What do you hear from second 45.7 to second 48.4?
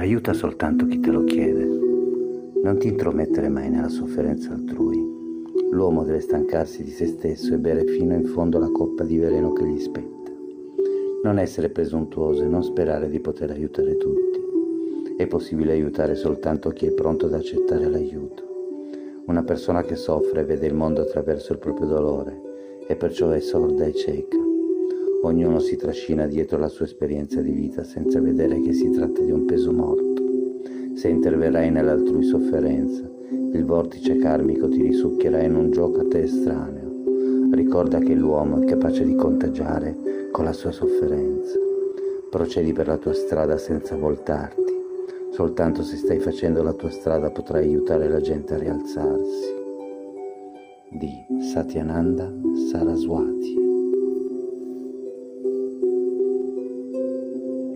se stai facendo la tua strada potrai aiutare la